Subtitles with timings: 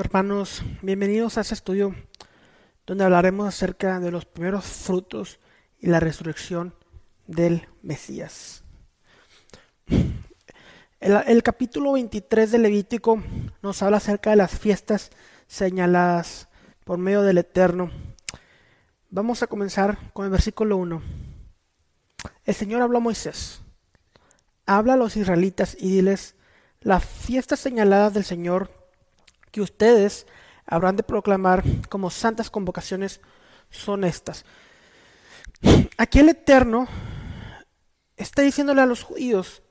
[0.00, 1.94] Hermanos, bienvenidos a este estudio
[2.86, 5.38] donde hablaremos acerca de los primeros frutos
[5.78, 6.74] y la resurrección
[7.26, 8.64] del Mesías.
[9.86, 13.22] El, el, capítulo 23 de Levítico
[13.60, 15.10] nos habla acerca de las fiestas
[15.46, 16.48] señaladas
[16.84, 17.90] por medio del Eterno.
[19.10, 21.02] Vamos a comenzar con el versículo 1.
[22.44, 23.60] El Señor habló a Moisés,
[24.64, 26.34] habla a los israelitas y diles,
[26.80, 28.81] las fiestas señaladas del Señor
[29.52, 30.26] que ustedes
[30.66, 33.20] habrán de proclamar como santas convocaciones
[33.70, 34.44] son estas.
[35.96, 36.88] Aquí el Eterno
[38.16, 39.62] está diciéndole a los judíos,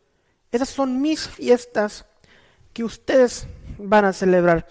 [0.52, 2.05] esas son mis fiestas
[2.73, 4.68] que ustedes van a celebrar.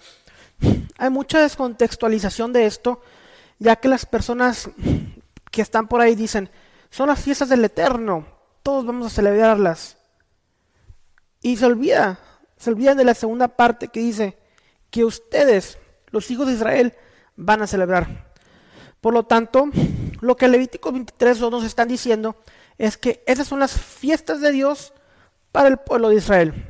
[0.97, 3.01] Hay mucha descontextualización de esto,
[3.59, 4.69] ya que las personas
[5.51, 6.49] que están por ahí dicen,
[6.89, 8.25] son las fiestas del Eterno,
[8.63, 9.97] todos vamos a celebrarlas.
[11.41, 12.19] Y se olvida,
[12.57, 14.37] se olvida de la segunda parte que dice,
[14.91, 15.79] que ustedes,
[16.11, 16.93] los hijos de Israel,
[17.35, 18.31] van a celebrar.
[18.99, 19.69] Por lo tanto,
[20.19, 22.35] lo que Levítico 23 nos están diciendo
[22.77, 24.93] es que esas son las fiestas de Dios
[25.51, 26.67] para el pueblo de Israel.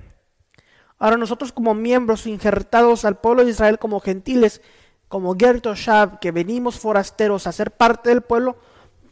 [0.98, 4.62] Ahora nosotros como miembros injertados al pueblo de Israel como gentiles,
[5.08, 8.58] como Gertoshab, que venimos forasteros a ser parte del pueblo,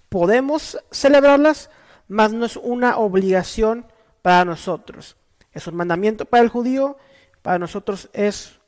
[0.07, 1.69] podemos celebrarlas,
[2.07, 3.85] mas no es una obligación
[4.21, 5.17] para nosotros.
[5.51, 6.97] Es un mandamiento para el judío,
[7.41, 8.58] para nosotros es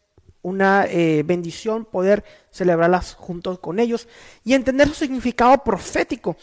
[0.41, 4.07] una eh, bendición poder celebrarlas juntos con ellos
[4.43, 6.35] y entender su significado profético,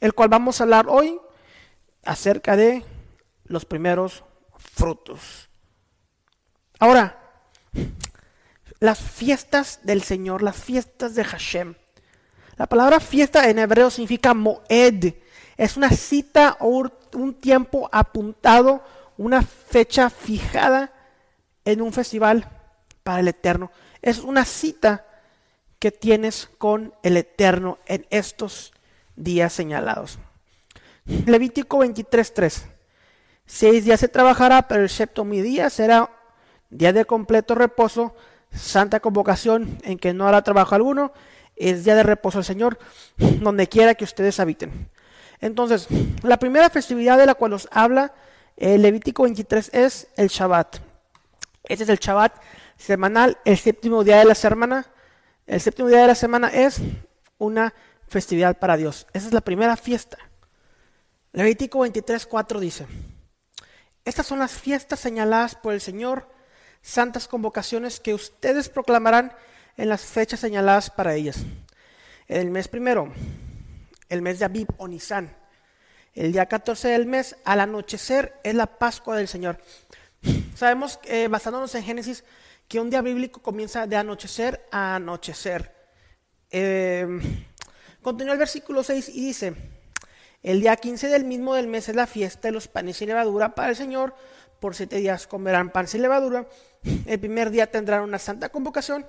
[0.00, 1.18] el cual vamos a hablar hoy
[2.04, 2.84] acerca de
[3.44, 4.24] los primeros
[4.56, 5.48] frutos.
[6.78, 7.18] Ahora,
[8.80, 11.74] las fiestas del Señor, las fiestas de Hashem.
[12.56, 15.14] La palabra fiesta en hebreo significa moed.
[15.56, 18.84] Es una cita o un tiempo apuntado,
[19.16, 20.92] una fecha fijada
[21.64, 22.57] en un festival
[23.08, 23.72] para el Eterno.
[24.02, 25.06] Es una cita
[25.78, 28.74] que tienes con el Eterno en estos
[29.16, 30.18] días señalados.
[31.24, 32.66] Levítico 23:3.
[33.46, 36.10] Seis días se trabajará, pero excepto mi día será
[36.68, 38.14] día de completo reposo,
[38.52, 41.14] santa convocación en que no hará trabajo alguno,
[41.56, 42.78] es día de reposo al Señor,
[43.16, 44.90] donde quiera que ustedes habiten.
[45.40, 45.88] Entonces,
[46.22, 48.12] la primera festividad de la cual nos habla
[48.58, 50.76] el Levítico 23 es el Shabbat.
[51.64, 52.34] Este es el Shabbat
[52.78, 54.86] semanal, el séptimo día de la semana.
[55.46, 56.80] El séptimo día de la semana es
[57.36, 57.74] una
[58.08, 59.06] festividad para Dios.
[59.12, 60.16] Esa es la primera fiesta.
[61.32, 62.86] Levítico 23:4 dice,
[64.04, 66.28] estas son las fiestas señaladas por el Señor,
[66.80, 69.32] santas convocaciones que ustedes proclamarán
[69.76, 71.38] en las fechas señaladas para ellas.
[72.26, 73.12] El mes primero,
[74.08, 75.36] el mes de Abib o Nisan,
[76.14, 79.58] el día 14 del mes, al anochecer, es la Pascua del Señor.
[80.56, 82.24] Sabemos, eh, basándonos en Génesis,
[82.68, 85.74] que un día bíblico comienza de anochecer a anochecer.
[86.50, 87.20] Em,
[88.02, 89.54] continúa el versículo 6 y dice,
[90.42, 93.54] el día 15 del mismo del mes es la fiesta de los panes y levadura
[93.54, 94.14] para el Señor.
[94.60, 96.46] Por siete días comerán pan y levadura.
[97.06, 99.06] El primer día tendrán una santa convocación.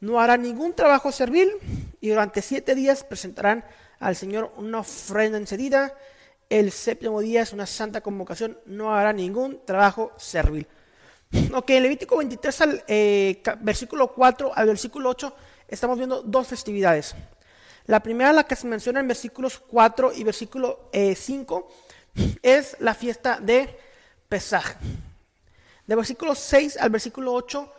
[0.00, 1.50] No harán ningún trabajo servil
[2.00, 3.64] y durante siete días presentarán
[3.98, 5.94] al Señor una ofrenda encendida.
[6.48, 8.58] El séptimo día es una santa convocación.
[8.66, 10.66] No hará ningún trabajo servil.
[11.52, 15.34] Ok, Levítico 23, al, eh, versículo 4 al versículo 8,
[15.68, 17.14] estamos viendo dos festividades.
[17.86, 21.68] La primera, la que se menciona en versículos 4 y versículo 5,
[22.14, 23.78] eh, es la fiesta de
[24.28, 24.76] Pesaj.
[25.86, 27.72] De versículo 6 al versículo 8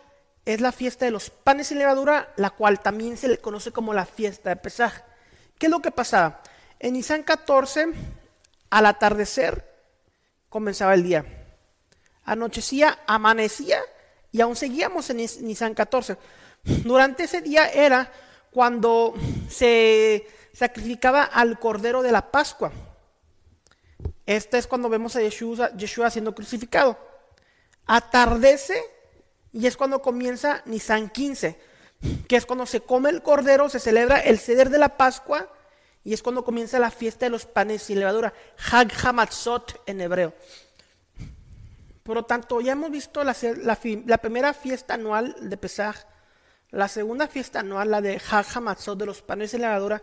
[0.46, 3.94] es la fiesta de los panes y levadura, la cual también se le conoce como
[3.94, 4.94] la fiesta de Pesaj.
[5.58, 6.42] ¿Qué es lo que pasaba?
[6.80, 7.88] En Nisan 14,
[8.70, 9.66] al atardecer,
[10.50, 11.37] comenzaba el día
[12.28, 13.80] anochecía, amanecía
[14.32, 16.18] y aún seguíamos en Nisan 14.
[16.84, 18.12] Durante ese día era
[18.52, 19.16] cuando
[19.50, 22.72] se sacrificaba al cordero de la Pascua.
[24.26, 27.00] Este es cuando vemos a Yeshua, siendo crucificado.
[27.86, 28.84] Atardece
[29.54, 31.58] y es cuando comienza Nisan 15,
[32.28, 35.50] que es cuando se come el cordero, se celebra el ceder de la Pascua
[36.04, 38.34] y es cuando comienza la fiesta de los panes y levadura,
[38.70, 40.34] Hag Hamatzot en hebreo.
[42.08, 43.36] Por lo tanto, ya hemos visto la,
[44.22, 46.06] primera fiesta anual de Pesaj,
[46.72, 50.02] la segunda fiesta anual, la de Hag de los panes de levadura,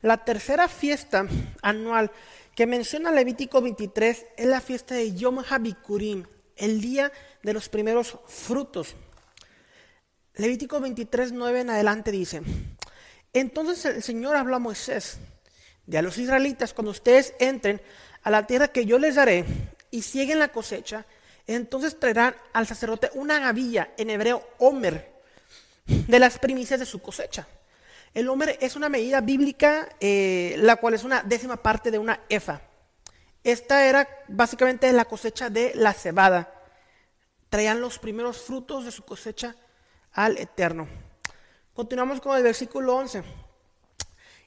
[0.00, 1.26] la tercera fiesta
[1.60, 2.12] anual
[2.54, 6.24] que menciona Levítico 23 es la fiesta de Yom HaBikurim,
[6.54, 7.10] el día
[7.42, 8.94] de los primeros frutos.
[10.34, 12.42] Levítico 23, 9 en adelante dice,
[13.32, 15.18] entonces el Señor habló a Moisés,
[15.84, 17.82] de a los israelitas, cuando ustedes entren
[18.22, 19.44] a la tierra que yo les daré
[19.90, 21.06] y siguen la cosecha,
[21.54, 25.12] entonces traerán al sacerdote una gavilla, en hebreo Omer,
[25.86, 27.46] de las primicias de su cosecha.
[28.12, 32.20] El homer es una medida bíblica, eh, la cual es una décima parte de una
[32.28, 32.60] efa.
[33.44, 36.52] Esta era básicamente la cosecha de la cebada.
[37.48, 39.54] Traían los primeros frutos de su cosecha
[40.12, 40.88] al Eterno.
[41.72, 43.22] Continuamos con el versículo 11.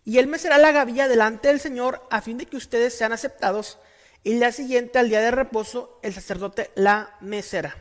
[0.06, 3.14] Y él me será la gavilla delante del Señor a fin de que ustedes sean
[3.14, 3.80] aceptados.
[4.24, 7.76] Y la siguiente, al día de reposo, el sacerdote la mesera.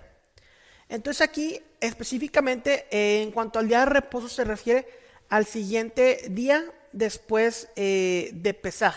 [0.88, 4.86] Entonces aquí específicamente en cuanto al día de reposo se refiere
[5.28, 8.94] al siguiente día después eh, de Pesaj,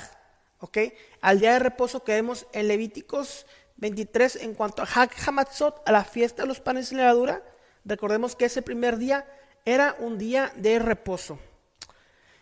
[0.60, 0.78] ¿ok?
[1.22, 3.46] Al día de reposo que vemos en Levíticos
[3.78, 7.44] 23 en cuanto a Hag Hamatzot, a la fiesta de los panes sin levadura.
[7.86, 9.26] Recordemos que ese primer día
[9.64, 11.40] era un día de reposo.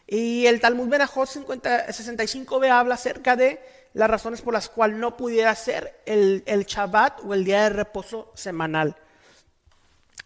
[0.08, 3.62] Y el Talmud Benajot 65b habla acerca de
[3.94, 7.70] las razones por las cuales no pudiera ser el, el Shabbat o el día de
[7.70, 8.96] reposo semanal.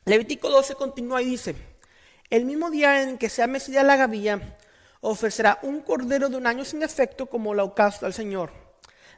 [0.06, 1.56] Levítico 12 continúa y dice,
[2.30, 4.58] el mismo día en que sea mesida la gavilla,
[5.02, 8.52] ofrecerá un cordero de un año sin efecto como holocausto al Señor.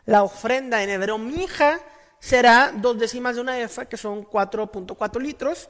[0.06, 1.80] La ofrenda en hebreo mija
[2.20, 5.70] será dos décimas de una efa, que son 4.4 litros,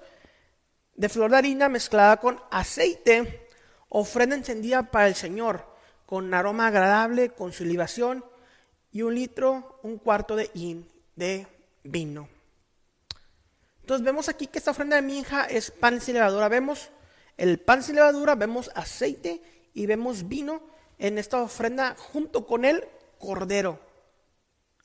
[0.95, 3.47] de flor de harina mezclada con aceite,
[3.89, 5.65] ofrenda encendida para el Señor,
[6.05, 8.25] con aroma agradable, con su libación,
[8.91, 11.47] y un litro, un cuarto de in de
[11.83, 12.27] vino.
[13.81, 16.47] Entonces vemos aquí que esta ofrenda de minja es pan sin levadura.
[16.47, 16.89] Vemos
[17.37, 19.41] el pan sin levadura, vemos aceite
[19.73, 20.61] y vemos vino
[20.97, 22.83] en esta ofrenda junto con el
[23.17, 23.79] cordero.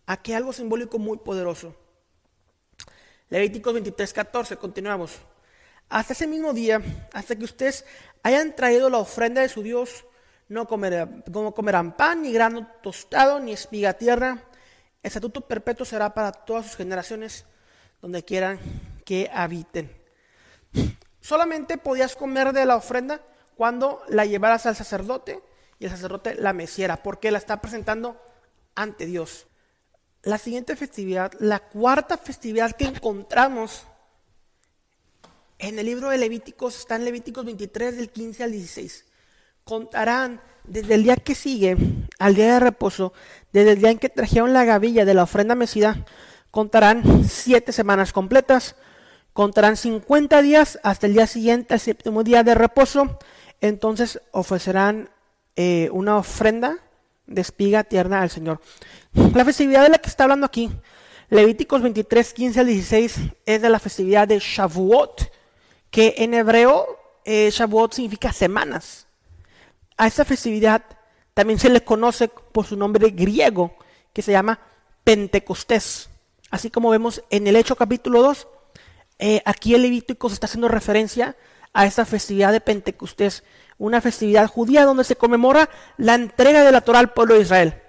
[0.07, 1.75] Aquí algo simbólico muy poderoso.
[3.29, 5.13] Levíticos 23, 14, continuamos.
[5.89, 6.81] Hasta ese mismo día,
[7.13, 7.85] hasta que ustedes
[8.23, 10.05] hayan traído la ofrenda de su Dios,
[10.49, 11.23] no comerán,
[11.55, 14.45] comerán pan, ni grano tostado, ni espiga tierra.
[15.03, 17.45] El estatuto perpetuo será para todas sus generaciones,
[18.01, 18.59] donde quieran
[19.05, 19.91] que habiten.
[21.21, 23.21] Solamente podías comer de la ofrenda
[23.57, 25.43] cuando la llevaras al sacerdote
[25.79, 28.21] y el sacerdote la meciera, porque la está presentando
[28.75, 29.47] ante Dios.
[30.23, 33.85] La siguiente festividad, la cuarta festividad que encontramos
[35.59, 39.05] en el libro de Levíticos, está en Levíticos 23 del 15 al 16.
[39.65, 41.77] Contarán desde el día que sigue
[42.19, 43.13] al día de reposo,
[43.53, 46.05] desde el día en que trajeron la gavilla de la ofrenda mecida,
[46.51, 48.77] contarán siete semanas completas
[49.35, 53.19] Contarán 50 días hasta el día siguiente, el séptimo día de reposo.
[53.61, 55.11] Entonces ofrecerán
[55.57, 56.79] eh, una ofrenda
[57.27, 58.61] de espiga tierna al Señor.
[59.35, 60.71] La festividad de la que está hablando aquí,
[61.31, 65.33] Levíticos 23, 15 al 16, es de la festividad de Shavuot,
[65.91, 66.87] que en hebreo
[67.25, 69.04] eh, Shavuot significa semanas.
[69.97, 70.83] A esta festividad
[71.35, 73.77] también se le conoce por su nombre griego,
[74.13, 74.61] que se llama
[75.05, 76.09] Pentecostés.
[76.51, 78.49] Así como vemos en el Hecho capítulo 2,
[79.19, 81.37] eh, aquí el Levítico se está haciendo referencia
[81.73, 83.43] a esta festividad de Pentecostés,
[83.79, 87.83] una festividad judía donde se conmemora la entrega de la Torah al pueblo de Israel.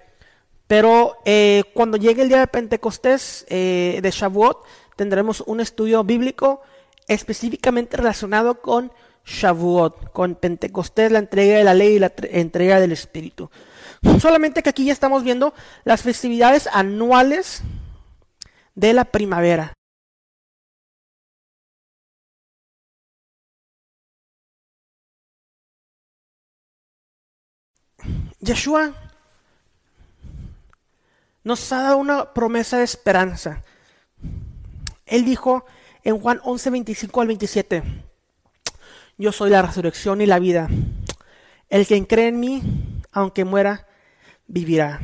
[0.66, 4.64] Pero eh, cuando llegue el día de Pentecostés, eh, de Shavuot,
[4.96, 6.62] tendremos un estudio bíblico
[7.06, 8.92] específicamente relacionado con
[9.26, 13.50] Shavuot, con Pentecostés, la entrega de la ley y la entrega del Espíritu.
[14.20, 15.52] Solamente que aquí ya estamos viendo
[15.84, 17.62] las festividades anuales
[18.74, 19.72] de la primavera.
[28.38, 28.94] Yeshua
[31.42, 33.64] nos ha dado una promesa de esperanza.
[35.04, 35.64] Él dijo
[36.04, 37.82] en Juan 11, 25 al 27,
[39.18, 40.68] yo soy la resurrección y la vida.
[41.68, 42.62] El que cree en mí,
[43.12, 43.86] aunque muera,
[44.46, 45.00] vivirá.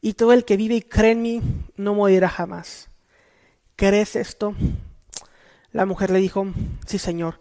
[0.00, 1.42] Y todo el que vive y cree en mí,
[1.76, 2.88] no morirá jamás.
[3.76, 4.54] ¿Crees esto?
[5.72, 6.46] La mujer le dijo,
[6.86, 7.40] sí Señor,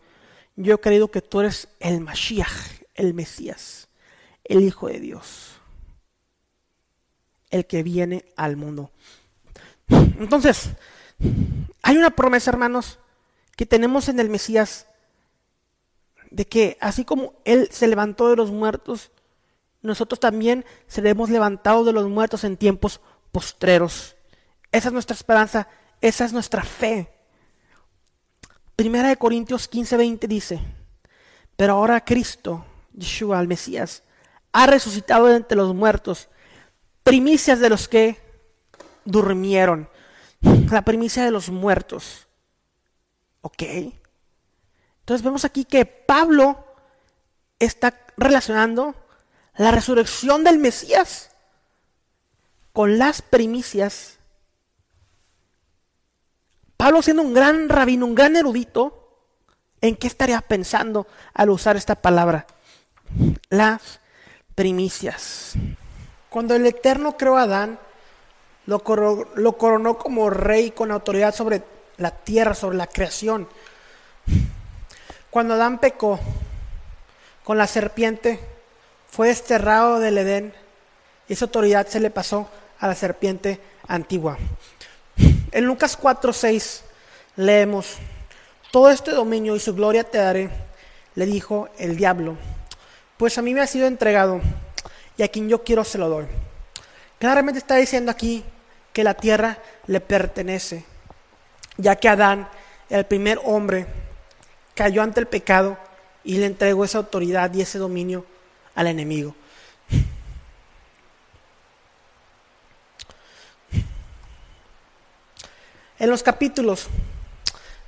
[0.56, 3.89] yo he creído que tú eres el Mashiach, el Mesías
[4.50, 5.51] el Hijo de Dios,
[7.51, 8.92] el que viene al mundo.
[9.88, 10.72] Entonces,
[11.84, 13.00] hay una promesa, hermanos,
[13.56, 14.88] que tenemos en el Mesías,
[16.31, 19.12] de que así como Él se levantó de los muertos,
[19.81, 24.15] nosotros también seremos levantados de los muertos en tiempos postreros.
[24.71, 25.67] Esa es nuestra esperanza,
[26.01, 27.12] esa es nuestra fe.
[28.75, 30.59] Primera de Corintios 15, 20 dice,
[31.55, 34.03] pero ahora Cristo, Yeshua, el Mesías,
[34.51, 36.29] ha resucitado de entre los muertos,
[37.03, 38.17] primicias de los que
[39.05, 39.89] durmieron,
[40.41, 42.27] la primicia de los muertos.
[43.41, 43.63] ¿Ok?
[45.10, 46.63] Entonces vemos aquí que Pablo
[47.58, 48.94] está relacionando
[49.56, 51.32] la resurrección del Mesías
[52.74, 54.20] con las primicias.
[56.78, 59.00] Pablo siendo un gran rabino, un gran erudito,
[59.82, 62.46] ¿En qué estaría pensando al usar esta palabra?
[63.50, 64.01] Las
[64.54, 65.54] primicias.
[66.30, 67.80] Cuando el Eterno creó a Adán,
[68.68, 71.63] lo, coronó como rey con autoridad sobre
[71.98, 73.48] la tierra, sobre la creación.
[75.39, 76.19] Cuando Adán pecó
[77.46, 78.41] con la serpiente,
[79.08, 80.53] fue desterrado del Edén
[81.29, 84.38] y esa autoridad se le pasó a la serpiente antigua.
[85.53, 86.81] En Lucas 4:6
[87.38, 87.96] leemos,
[88.69, 90.50] todo este dominio y su gloria te daré,
[91.15, 92.36] le dijo el diablo,
[93.15, 94.41] pues a mí me ha sido entregado
[95.15, 96.25] y a quien yo quiero se lo doy.
[97.17, 98.43] Claramente está diciendo aquí
[98.91, 100.84] que la tierra le pertenece,
[101.77, 102.50] ya que Adán,
[102.89, 103.88] el primer hombre,
[104.79, 105.77] cayó ante el pecado
[106.24, 108.25] y le entregó esa autoridad y ese dominio
[108.75, 109.36] al enemigo.
[116.00, 116.88] En los capítulos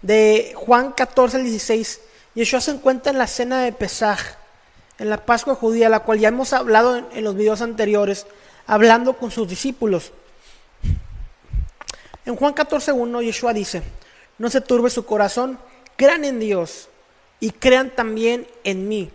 [0.01, 2.01] de Juan 14 al 16,
[2.35, 4.19] Yeshua se encuentra en la cena de Pesaj,
[4.99, 8.27] en la Pascua judía, la cual ya hemos hablado en, los videos anteriores,
[8.67, 10.11] hablando con sus discípulos.
[12.25, 13.81] En Juan 14.1 Yeshua dice,
[14.37, 15.57] no se turbe su corazón,
[16.01, 16.89] crean en Dios
[17.39, 19.11] y crean también en mí.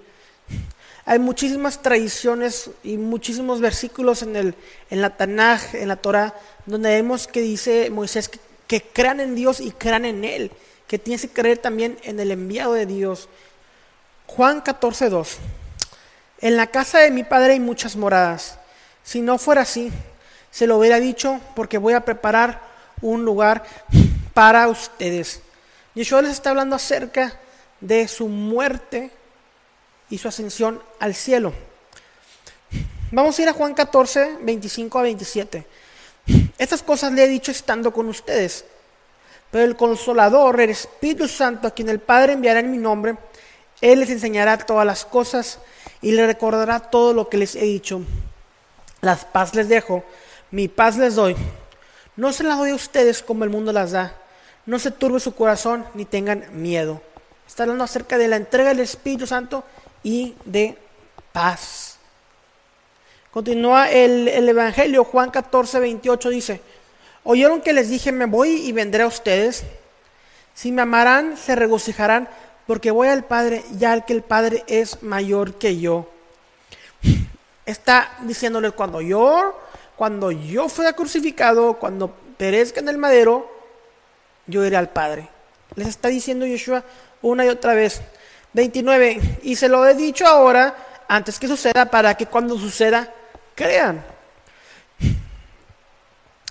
[1.05, 4.55] Hay muchísimas tradiciones y muchísimos versículos en, el,
[4.90, 9.35] en la Tanaj, en la Torah, donde vemos que dice Moisés que que crean en
[9.35, 10.50] Dios y crean en Él,
[10.87, 13.28] que tienes que creer también en el enviado de Dios.
[14.26, 15.38] Juan 14, 2.
[16.40, 18.59] En la casa de mi padre hay muchas moradas.
[19.05, 19.93] Si no fuera así,
[20.50, 22.61] se lo hubiera dicho porque voy a preparar
[23.00, 23.64] un lugar
[24.35, 25.40] para ustedes.
[25.97, 27.41] Yeshua les está hablando acerca
[27.81, 29.11] de su muerte
[30.11, 31.55] y su ascensión al cielo.
[33.11, 35.67] Vamos a ir a Juan 14, 25 a 27.
[36.59, 38.67] Estas cosas le he dicho estando con ustedes.
[39.50, 43.17] Pero el consolador, el Espíritu Santo, a quien el Padre enviará en mi nombre,
[43.81, 45.61] Él les enseñará todas las cosas
[46.03, 48.03] y les recordará todo lo que les he dicho.
[49.00, 50.05] Las paz les dejo,
[50.50, 51.35] mi paz les doy.
[52.17, 54.15] No se las doy a ustedes como el mundo las da.
[54.67, 57.01] No se turbe su corazón ni tengan miedo.
[57.47, 59.65] Está hablando acerca de la entrega del Espíritu Santo
[60.03, 60.77] y de
[61.33, 61.99] paz.
[63.31, 66.61] Continúa el, Evangelio, Juan 14, 28 dice,
[67.23, 69.65] oyeron que les dije, me voy y vendré a ustedes.
[70.55, 72.29] Si me amarán, se regocijarán,
[72.67, 76.09] porque voy al Padre, ya al que el Padre es mayor que yo.
[77.67, 79.61] Está diciéndole, cuando yo,
[79.97, 83.56] cuando yo fuera crucificado, cuando perezca en el madero,
[84.47, 85.29] yo iré al Padre.
[85.75, 86.85] Les está diciendo Yeshua
[87.23, 88.00] una y otra vez.
[88.53, 89.41] 29.
[89.43, 90.75] Y se lo he dicho ahora,
[91.09, 93.12] antes que suceda, para que cuando suceda,
[93.55, 94.05] crean.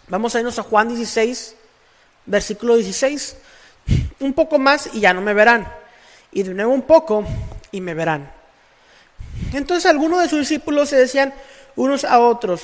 [0.08, 1.56] Vamos a irnos a Juan 16,
[2.28, 3.38] versículo 16.
[4.20, 5.68] Un poco más y ya no me verán.
[6.32, 7.26] Y de nuevo un poco
[7.72, 8.32] y me verán.
[9.54, 11.34] Entonces algunos de sus discípulos se decían
[11.76, 12.62] unos a otros,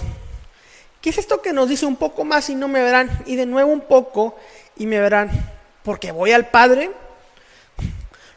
[1.02, 3.10] ¿qué es esto que nos dice un poco más y no me verán?
[3.26, 4.38] Y de nuevo un poco
[4.82, 5.30] y me verán.
[5.84, 6.90] Porque voy al Padre.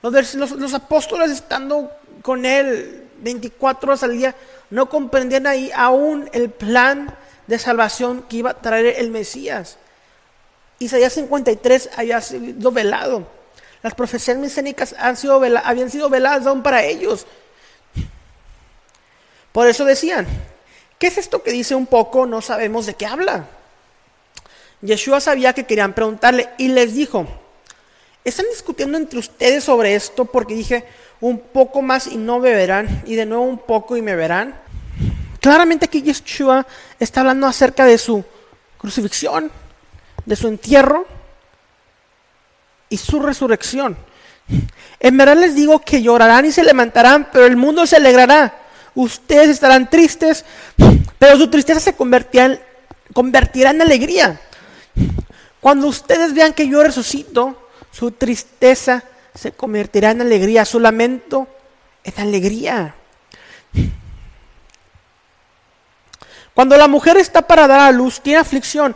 [0.02, 4.34] Los, apóstoles estando con él 24 horas al día,
[4.68, 9.78] no comprendían ahí aún el plan de salvación que iba a traer el Mesías.
[10.78, 13.26] Isaías 53 había sido velado.
[13.82, 17.26] Las profecías mesiánicas han sido habían sido veladas aún para ellos.
[19.52, 20.26] Por eso decían,
[20.98, 22.26] ¿qué es esto que dice un poco?
[22.26, 23.46] No sabemos de qué habla.
[24.84, 27.26] Yeshua sabía que querían preguntarle y les dijo,
[28.22, 30.84] están discutiendo entre ustedes sobre esto porque dije,
[31.20, 34.54] un poco más y no beberán, y de nuevo un poco y me verán.
[35.40, 36.66] Claramente aquí Yeshua
[37.00, 38.24] está hablando acerca de su
[38.76, 39.50] crucifixión,
[40.26, 41.06] de su entierro
[42.90, 43.96] y su resurrección.
[45.00, 48.54] En verdad les digo que llorarán y se levantarán, pero el mundo se alegrará.
[48.94, 50.44] Ustedes estarán tristes,
[51.18, 52.60] pero su tristeza se convertirá en,
[53.12, 54.40] convertirá en alegría.
[55.60, 59.02] Cuando ustedes vean que yo resucito, su tristeza
[59.34, 61.48] se convertirá en alegría, su lamento
[62.04, 62.94] en alegría.
[66.54, 68.94] Cuando la mujer está para dar a luz, tiene aflicción,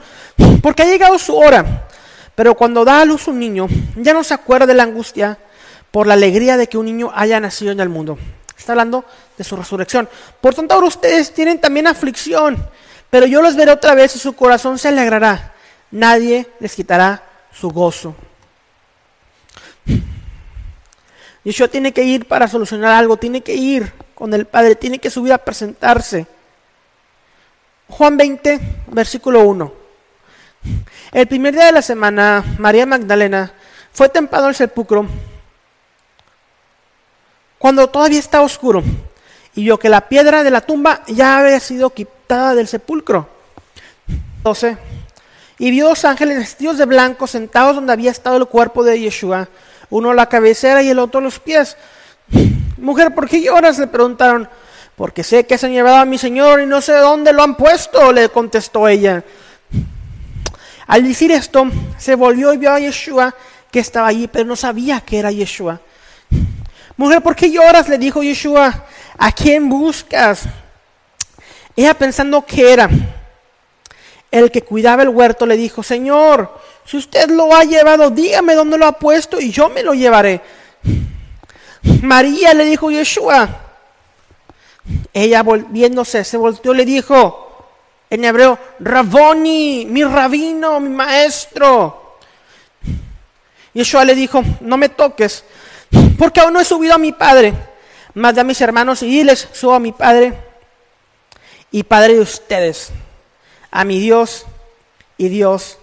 [0.62, 1.88] porque ha llegado su hora.
[2.34, 5.38] Pero cuando da a luz un niño, ya no se acuerda de la angustia
[5.90, 8.16] por la alegría de que un niño haya nacido en el mundo.
[8.56, 9.04] Está hablando
[9.36, 10.08] de su resurrección.
[10.40, 12.64] Por tanto, ahora ustedes tienen también aflicción,
[13.10, 15.54] pero yo los veré otra vez y su corazón se alegrará.
[15.90, 18.14] Nadie les quitará su gozo.
[21.44, 25.10] Yeshua tiene que ir para solucionar algo, tiene que ir con el Padre, tiene que
[25.10, 26.26] subir a presentarse.
[27.88, 29.72] Juan 20, versículo 1.
[31.12, 33.52] El primer día de la semana, María Magdalena
[33.92, 35.06] fue templado al sepulcro
[37.58, 38.82] cuando todavía estaba oscuro,
[39.54, 43.28] y vio que la piedra de la tumba ya había sido quitada del sepulcro.
[44.44, 44.76] 12.
[45.58, 49.48] Y vio dos ángeles vestidos de blanco sentados donde había estado el cuerpo de Yeshua,
[49.90, 51.76] uno a la cabecera y el otro a los pies.
[52.78, 53.78] Mujer, ¿por qué lloras?
[53.78, 54.48] Le preguntaron.
[54.94, 57.56] Porque sé que se han llevado a mi señor y no sé dónde lo han
[57.56, 59.24] puesto, le contestó ella.
[60.86, 61.66] Al decir esto,
[61.98, 63.34] se volvió y vio a Yeshua
[63.70, 65.80] que estaba allí, pero no sabía que era Yeshua.
[66.96, 67.88] Mujer, ¿por qué lloras?
[67.88, 68.86] Le dijo Yeshua.
[69.18, 70.44] ¿A quién buscas?
[71.74, 72.88] Ella pensando que era
[74.30, 78.78] el que cuidaba el huerto, le dijo, Señor, si usted lo ha llevado, dígame dónde
[78.78, 80.40] lo ha puesto y yo me lo llevaré.
[82.02, 83.48] María le dijo Yeshua.
[85.12, 87.66] Ella volviéndose, se volteó, le dijo
[88.10, 92.18] en hebreo, Raboni, mi rabino, mi maestro.
[93.74, 95.44] Yeshua le dijo, no me toques,
[96.18, 97.54] porque aún no he subido a mi padre
[98.18, 100.34] más a mis hermanos y les subo a mi Padre
[101.70, 102.90] y Padre de ustedes,
[103.70, 104.46] a mi Dios
[105.16, 105.78] y Dios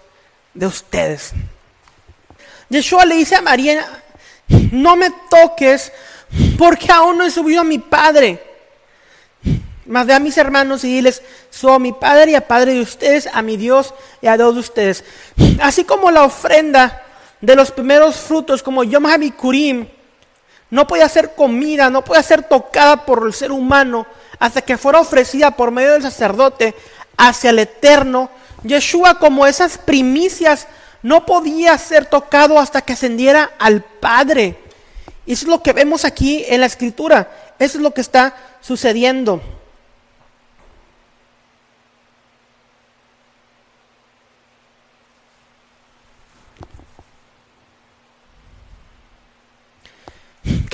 [0.54, 1.34] de ustedes.
[2.70, 3.86] Yeshua le dice a María,
[4.72, 5.92] no me toques
[6.58, 8.42] porque aún no he subido a mi Padre.
[9.86, 11.22] Más de a mis hermanos y diles,
[11.63, 14.60] a mi Padre y a Padre de ustedes, a mi Dios y a Dios de
[14.60, 15.04] ustedes.
[15.62, 17.04] Así como la ofrenda
[17.39, 19.88] de los primeros frutos, como Yom HaBikurim,
[20.72, 24.08] no podía ser comida, no podía ser tocada por el ser humano
[24.39, 26.75] hasta que fuera ofrecida por medio del sacerdote
[27.17, 28.29] hacia el eterno.
[28.63, 30.67] Yeshua, como esas primicias,
[31.01, 34.57] no podía ser tocado hasta que ascendiera al Padre.
[35.25, 37.54] Y es lo que vemos aquí en la escritura.
[37.60, 39.41] Eso es lo que está sucediendo.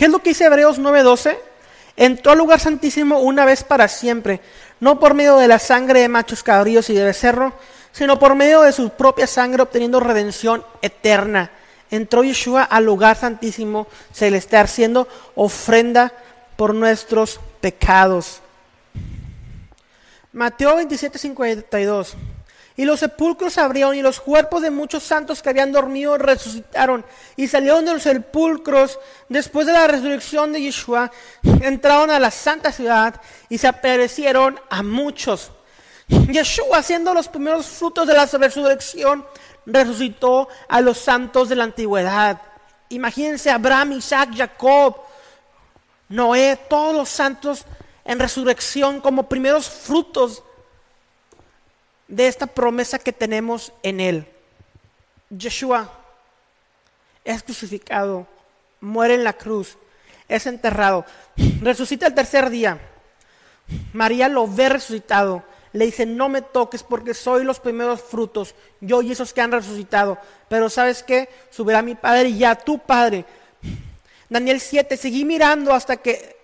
[0.02, 1.38] ¿Qué es lo que dice Hebreos 9:12?
[1.96, 4.42] Entró al lugar santísimo una vez para siempre,
[4.82, 7.54] no por medio de la sangre de machos cabríos y de becerro,
[7.94, 11.52] sino por medio de su propia sangre obteniendo redención eterna.
[11.90, 16.12] Entró Yeshua al lugar santísimo celestial, siendo ofrenda
[16.56, 18.42] por nuestros pecados.
[20.34, 22.16] Mateo 27:52.
[22.78, 27.06] Y los sepulcros se abrieron y los cuerpos de muchos santos que habían dormido resucitaron.
[27.36, 28.98] Y salieron de los sepulcros
[29.30, 31.12] después de la resurrección de Yeshua,
[31.62, 35.52] entraron a la santa ciudad y se aparecieron a muchos.
[36.08, 39.26] Yeshua, siendo los primeros frutos de la resurrección,
[39.66, 42.42] resucitó a los santos de la antigüedad.
[42.90, 44.98] Imagínense Abraham, Isaac, Jacob,
[46.10, 47.66] Noé, todos los santos
[48.04, 50.44] en resurrección como primeros frutos
[52.12, 54.28] de esta promesa que tenemos en Él.
[55.30, 55.90] Yeshua
[57.24, 58.28] es crucificado,
[58.82, 59.78] muere en la cruz,
[60.28, 61.06] es enterrado,
[61.62, 62.80] resucita el tercer día.
[63.94, 65.44] María lo ve resucitado.
[65.74, 69.54] Le dice, no me toques porque soy los primeros frutos, yo y esos que han
[69.54, 70.18] resucitado.
[70.50, 73.24] Pero sabes qué, subirá mi Padre y ya tu Padre.
[74.30, 76.36] Daniel 7, seguí mirando hasta que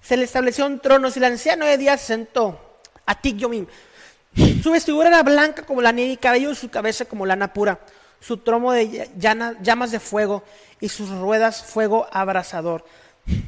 [0.00, 2.78] se le estableció un trono y el anciano de se sentó.
[3.06, 3.66] A ti, yo mismo.
[4.62, 7.80] Su vestidura era blanca como la nieve y cabello de su cabeza como lana pura.
[8.20, 10.44] Su tromo de llamas de fuego
[10.80, 12.84] y sus ruedas fuego abrasador.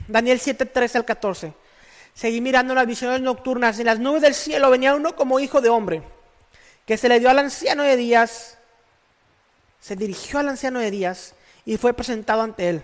[0.08, 1.52] Daniel 7, 13 al 14.
[2.14, 3.78] Seguí mirando las visiones nocturnas.
[3.78, 6.02] En las nubes del cielo venía uno como hijo de hombre,
[6.86, 8.58] que se le dio al anciano de días,
[9.80, 12.82] se dirigió al anciano de días y fue presentado ante él.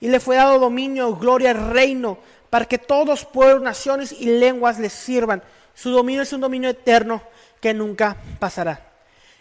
[0.00, 2.18] Y le fue dado dominio, gloria, reino,
[2.50, 5.42] para que todos pueblos, naciones y lenguas le sirvan.
[5.74, 7.22] Su dominio es un dominio eterno
[7.60, 8.92] que nunca pasará.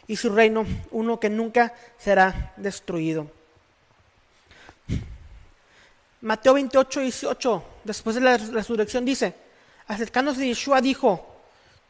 [0.07, 3.29] Y su reino, uno que nunca será destruido.
[6.21, 9.35] Mateo 28, 18, después de la resurrección, dice,
[9.87, 11.35] acercándose Yeshua, dijo,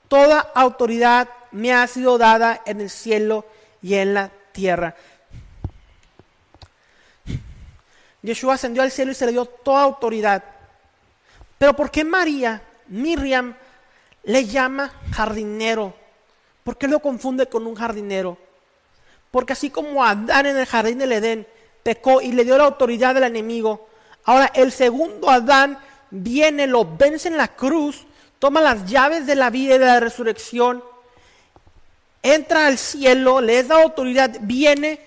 [0.08, 3.45] toda autoridad me ha sido dada en el cielo
[3.82, 4.95] y en la tierra.
[8.23, 10.43] Yeshua ascendió al cielo y se le dio toda autoridad.
[11.58, 13.56] Pero ¿por qué María, Miriam,
[14.24, 15.94] le llama jardinero.
[16.64, 18.38] ¿Por qué lo confunde con un jardinero?
[19.32, 21.48] Porque así como Adán en el jardín del Edén
[21.84, 23.88] pecó y le dio la autoridad al enemigo,
[24.24, 25.78] ahora el segundo Adán
[26.10, 28.06] viene, lo vence en la cruz,
[28.40, 30.84] toma las llaves de la vida y de la resurrección,
[32.22, 35.00] entra al cielo, le da autoridad, viene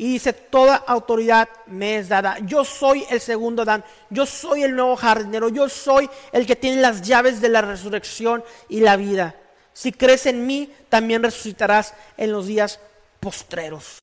[0.00, 2.38] y dice, toda autoridad me es dada.
[2.46, 6.80] Yo soy el segundo Adán, yo soy el nuevo jardinero, yo soy el que tiene
[6.80, 9.34] las llaves de la resurrección y la vida.
[9.72, 12.78] Si crees en mí, también resucitarás en los días
[13.18, 13.96] postreros.